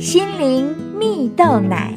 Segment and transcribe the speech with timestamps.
[0.00, 1.94] 心灵蜜豆奶。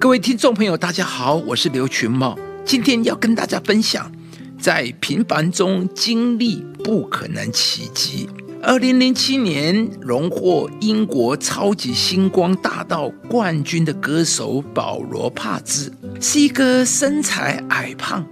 [0.00, 4.10] 各位听众朋友，大家好，我是刘群茂，今天要跟大家分享，
[4.58, 8.28] 在平凡中经历不可能奇迹。
[8.60, 18.26] 二零零七年荣获英国超级星光大道冠军的歌手保罗·帕兹，是一个身材矮胖、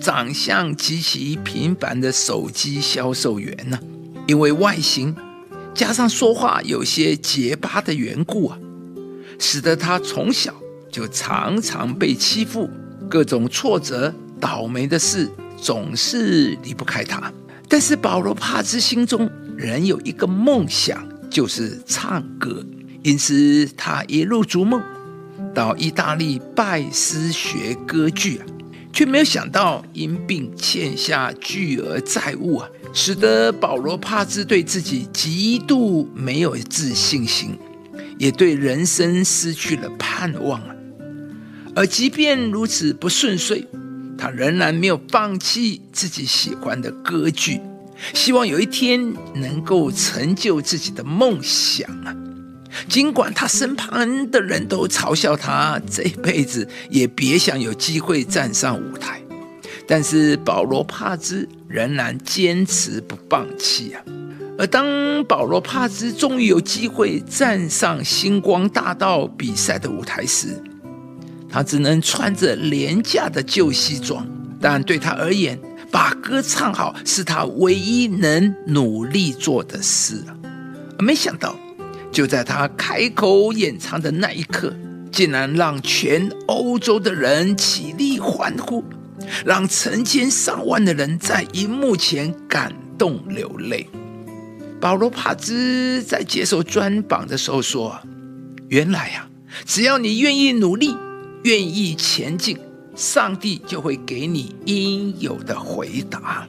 [0.00, 3.78] 长相极其平凡的手机销售员呢。
[4.26, 5.14] 因为外形
[5.76, 8.58] 加上说话有些结巴的缘故啊，
[9.38, 10.54] 使得他从小
[10.90, 12.70] 就常常被欺负，
[13.10, 17.30] 各种挫折、倒霉的事总是离不开他。
[17.68, 22.64] 但是保罗·帕兹心中，仍有一个梦想，就是唱歌，
[23.02, 24.82] 因此他一路逐梦
[25.54, 28.46] 到意大利拜师学歌剧啊，
[28.96, 37.58] 却没有想到因病欠下巨额债务啊，使得保罗帕兹对自己极度没有自信心，
[38.16, 40.74] 也对人生失去了盼望啊。
[41.74, 43.66] 而即便如此不顺遂，
[44.16, 47.60] 他仍然没有放弃自己喜欢的歌剧。
[48.14, 52.16] 希望有一天能够成就自己的梦想啊！
[52.88, 59.20] 尽管他身旁的人都嘲笑他这辈子也别想有机会站上舞台，
[59.86, 64.02] 但是保罗帕兹仍然坚持不放弃啊！
[64.58, 70.62] 而当保罗帕兹终于有机会站上星光大道比赛的舞台时，
[71.48, 74.26] 他只能穿着廉价的旧西装，
[74.60, 75.58] 但对他而言，
[75.90, 80.32] 把歌唱好是他唯一能努力做的事啊！
[80.98, 81.54] 没想到，
[82.12, 84.74] 就在他开口演唱的那一刻，
[85.12, 88.82] 竟然让全欧洲的人起立欢呼，
[89.44, 93.88] 让成千上万的人在荧幕前感动流泪。
[94.80, 97.98] 保罗·帕兹在接受专访的时候说
[98.68, 99.28] ：“原来呀，
[99.64, 100.94] 只要你愿意努力，
[101.44, 102.58] 愿意前进。”
[102.96, 106.48] 上帝就会给你应有的回答，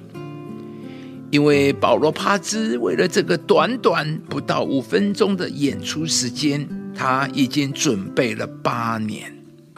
[1.30, 9.34] 因为保罗·帕兹为了这个短短不到五分钟的演出时间，他已经准备了八年。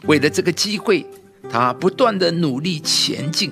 [0.05, 1.05] 为了这个机会，
[1.49, 3.51] 他不断的努力前进，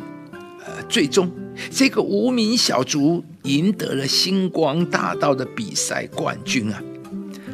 [0.65, 1.31] 呃，最终
[1.71, 6.79] 这个无名小卒赢得了星光大道的比赛冠军啊，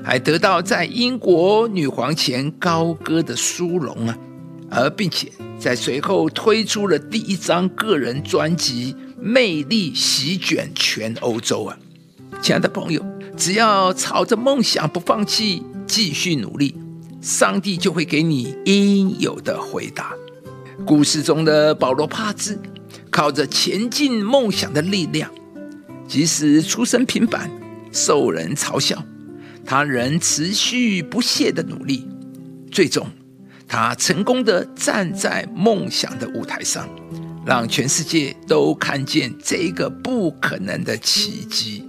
[0.03, 4.17] 还得到在英国女皇前高歌的殊荣啊，
[4.69, 5.31] 而并且。
[5.59, 8.93] 在随后推出了第一张个人专辑，
[9.25, 11.79] 魅力席卷全欧洲啊！
[12.41, 13.01] 亲爱的朋友，
[13.37, 16.75] 只要朝着梦想不放弃，继续努力，
[17.21, 20.11] 上帝就会给你应有的回答。
[20.85, 22.59] 故事中的保罗·帕兹，
[23.09, 25.31] 靠着前进梦想的力量，
[26.05, 27.49] 即使出身平凡，
[27.93, 29.01] 受人嘲笑，
[29.65, 32.05] 他仍持续不懈的努力，
[32.69, 33.07] 最终。
[33.75, 36.87] 他成功的站在梦想的舞台上，
[37.43, 41.83] 让全世界都看见这个不可能的奇迹。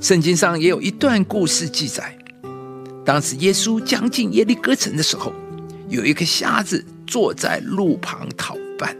[0.00, 2.16] 圣经上也有一段故事记载：
[3.04, 5.30] 当时耶稣将近耶利哥城的时候，
[5.90, 8.96] 有一个瞎子坐在路旁讨饭。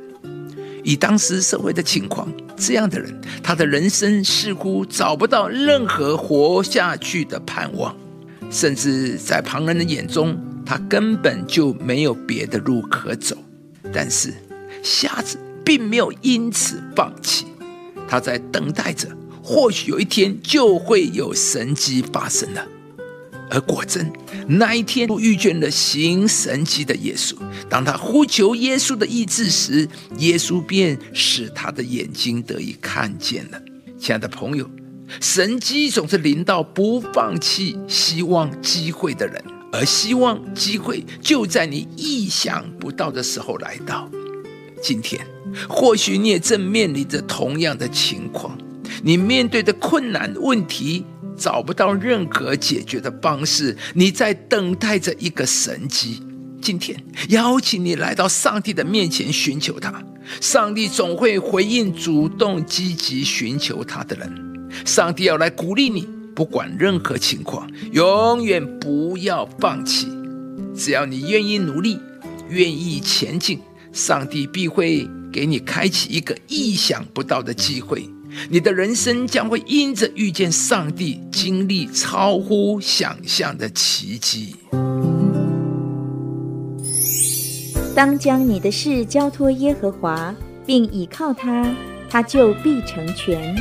[0.84, 7.96] 以当时社会的情况，这样的人，他的人生似乎找不到任何活下去的盼望，
[8.50, 10.38] 甚至在旁人的眼中。
[10.68, 13.34] 他根本就没有别的路可走，
[13.90, 14.34] 但是
[14.82, 17.46] 瞎子并没有因此放弃，
[18.06, 19.08] 他在等待着，
[19.42, 22.66] 或许有一天就会有神迹发生了。
[23.50, 24.12] 而果真，
[24.46, 27.34] 那一天遇见了行神迹的耶稣，
[27.70, 33.58] 当他呼求耶稣的医治时，耶稣便使他的眼睛得以看见了。
[33.98, 34.68] 亲爱的朋友，
[35.18, 39.42] 神迹总是临到不放弃希望机会的人。
[39.72, 44.08] 而希望机会就在你意想不到的时候来到。
[44.82, 45.26] 今天，
[45.68, 48.56] 或许你也正面临着同样的情况，
[49.02, 51.04] 你面对的困难问题
[51.36, 56.22] 找不到任何解决的方式，你在等待着一个神迹。
[56.60, 60.02] 今天，邀请你来到上帝的面前寻求他，
[60.40, 64.70] 上帝总会回应主动积极寻求他的人。
[64.84, 66.08] 上帝要来鼓励你。
[66.38, 70.06] 不管任何情况，永远不要放弃。
[70.72, 71.98] 只要你愿意努力，
[72.48, 73.58] 愿意前进，
[73.92, 78.08] 上帝必会给你开启一个意想不到的机会。
[78.48, 84.54] 你的人生将会因着遇见上帝，经历超乎想象的奇迹。
[87.96, 90.32] 当将你的事交托耶和华，
[90.64, 91.74] 并倚靠他，
[92.08, 93.56] 他就必成全。